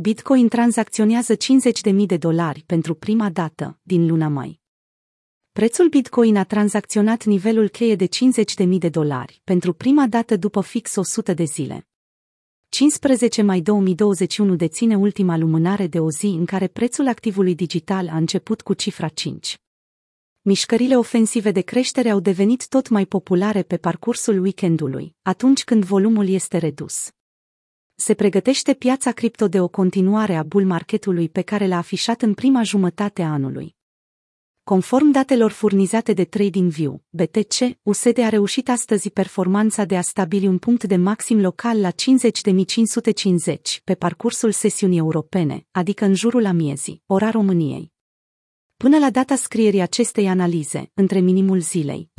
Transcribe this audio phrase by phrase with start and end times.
[0.00, 4.60] Bitcoin tranzacționează 50.000 de dolari pentru prima dată din luna mai.
[5.52, 8.08] Prețul Bitcoin a tranzacționat nivelul cheie de
[8.64, 11.88] 50.000 de dolari pentru prima dată după fix 100 de zile.
[12.68, 18.16] 15 mai 2021 deține ultima lumânare de o zi în care prețul activului digital a
[18.16, 19.60] început cu cifra 5.
[20.40, 26.28] Mișcările ofensive de creștere au devenit tot mai populare pe parcursul weekendului, atunci când volumul
[26.28, 27.12] este redus.
[28.00, 32.34] Se pregătește piața cripto de o continuare a bull marketului pe care l-a afișat în
[32.34, 33.76] prima jumătate a anului.
[34.64, 40.58] Conform datelor furnizate de TradingView, BTC, USD a reușit astăzi performanța de a stabili un
[40.58, 41.94] punct de maxim local la 50.550
[43.84, 47.92] pe parcursul sesiunii europene, adică în jurul amiezii, ora României.
[48.76, 52.10] Până la data scrierii acestei analize, între minimul zilei,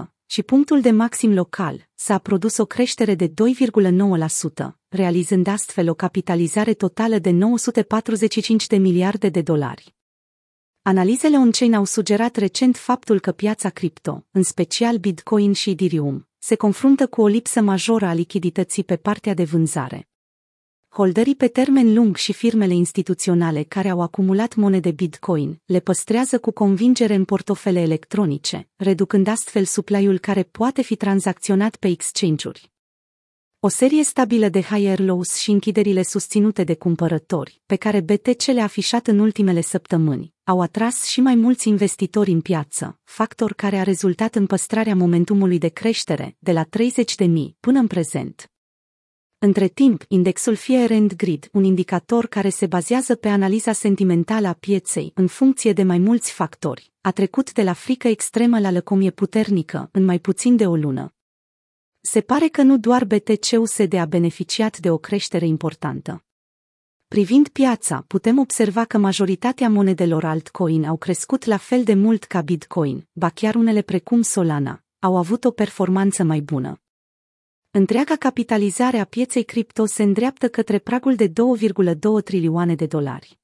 [0.00, 3.32] 49.100, și punctul de maxim local, s-a produs o creștere de 2,9%,
[4.88, 9.94] realizând astfel o capitalizare totală de 945 de miliarde de dolari.
[10.82, 16.54] Analizele on-chain au sugerat recent faptul că piața cripto, în special Bitcoin și Ethereum, se
[16.54, 20.08] confruntă cu o lipsă majoră a lichidității pe partea de vânzare.
[20.96, 26.50] Holderii pe termen lung și firmele instituționale care au acumulat monede Bitcoin le păstrează cu
[26.50, 32.72] convingere în portofele electronice, reducând astfel supply-ul care poate fi tranzacționat pe exchange-uri.
[33.60, 38.64] O serie stabilă de higher lows și închiderile susținute de cumpărători, pe care BTC le-a
[38.64, 43.82] afișat în ultimele săptămâni, au atras și mai mulți investitori în piață, factor care a
[43.82, 47.28] rezultat în păstrarea momentumului de creștere de la 30.000
[47.60, 48.50] până în prezent.
[49.38, 54.52] Între timp, indexul Fear and Grid, un indicator care se bazează pe analiza sentimentală a
[54.52, 59.10] pieței în funcție de mai mulți factori, a trecut de la frică extremă la lăcomie
[59.10, 61.14] puternică în mai puțin de o lună.
[62.00, 66.24] Se pare că nu doar BTC-USD a beneficiat de o creștere importantă.
[67.08, 72.40] Privind piața, putem observa că majoritatea monedelor altcoin au crescut la fel de mult ca
[72.40, 76.80] Bitcoin, ba chiar unele precum Solana, au avut o performanță mai bună.
[77.78, 83.38] Întreaga capitalizare a pieței cripto se îndreaptă către pragul de 2,2 trilioane de dolari.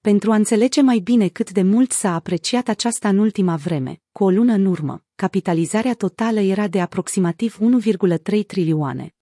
[0.00, 4.24] Pentru a înțelege mai bine cât de mult s-a apreciat aceasta în ultima vreme, cu
[4.24, 7.58] o lună în urmă, capitalizarea totală era de aproximativ
[8.36, 9.14] 1,3 trilioane.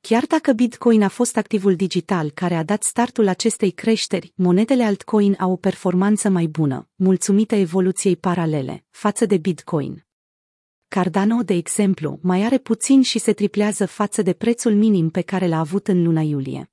[0.00, 5.36] Chiar dacă Bitcoin a fost activul digital care a dat startul acestei creșteri, monedele altcoin
[5.38, 10.06] au o performanță mai bună, mulțumită evoluției paralele, față de Bitcoin.
[10.94, 15.48] Cardano, de exemplu, mai are puțin și se triplează față de prețul minim pe care
[15.48, 16.71] l-a avut în luna iulie.